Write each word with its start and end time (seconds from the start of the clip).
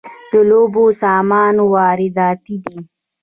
د 0.31 0.33
لوبو 0.49 0.83
سامان 1.01 1.55
وارداتی 1.73 2.55
دی؟ 2.63 2.77